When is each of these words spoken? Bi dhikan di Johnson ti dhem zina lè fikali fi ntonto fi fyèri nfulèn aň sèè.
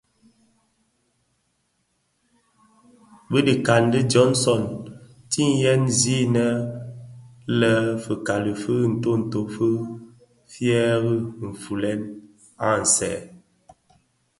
Bi 3.29 3.39
dhikan 3.47 3.83
di 3.93 3.99
Johnson 4.11 4.63
ti 5.31 5.43
dhem 5.61 5.81
zina 5.99 6.47
lè 7.59 7.73
fikali 8.03 8.53
fi 8.61 8.75
ntonto 8.93 9.39
fi 9.53 9.67
fyèri 10.51 11.15
nfulèn 11.49 11.99
aň 12.69 12.81
sèè. 12.95 13.17